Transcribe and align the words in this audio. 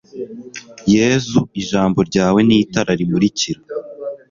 yezu 0.95 1.39
ijambo 1.61 1.99
ryawe 2.09 2.39
ni 2.47 2.55
itara, 2.63 2.91
rimurikira 2.99 3.59